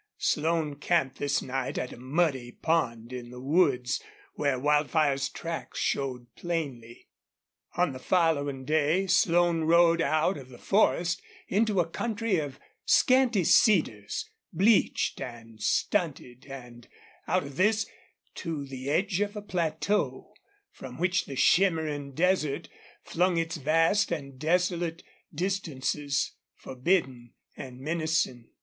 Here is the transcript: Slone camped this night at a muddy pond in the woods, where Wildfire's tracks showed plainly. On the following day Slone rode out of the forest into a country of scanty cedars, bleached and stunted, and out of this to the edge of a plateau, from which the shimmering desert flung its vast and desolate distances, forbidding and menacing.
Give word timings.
Slone 0.17 0.77
camped 0.77 1.19
this 1.19 1.43
night 1.43 1.77
at 1.77 1.93
a 1.93 1.97
muddy 1.97 2.51
pond 2.53 3.13
in 3.13 3.29
the 3.29 3.39
woods, 3.39 4.01
where 4.33 4.57
Wildfire's 4.57 5.29
tracks 5.29 5.77
showed 5.77 6.25
plainly. 6.35 7.07
On 7.77 7.91
the 7.91 7.99
following 7.99 8.65
day 8.65 9.05
Slone 9.05 9.65
rode 9.65 10.01
out 10.01 10.39
of 10.39 10.49
the 10.49 10.57
forest 10.57 11.21
into 11.47 11.79
a 11.79 11.87
country 11.87 12.37
of 12.39 12.59
scanty 12.83 13.43
cedars, 13.43 14.27
bleached 14.51 15.21
and 15.21 15.61
stunted, 15.61 16.47
and 16.47 16.87
out 17.27 17.43
of 17.43 17.55
this 17.57 17.85
to 18.33 18.65
the 18.65 18.89
edge 18.89 19.21
of 19.21 19.35
a 19.35 19.41
plateau, 19.43 20.33
from 20.71 20.97
which 20.97 21.27
the 21.27 21.35
shimmering 21.35 22.13
desert 22.13 22.69
flung 23.03 23.37
its 23.37 23.57
vast 23.57 24.11
and 24.11 24.39
desolate 24.39 25.03
distances, 25.31 26.31
forbidding 26.55 27.33
and 27.55 27.79
menacing. 27.79 28.49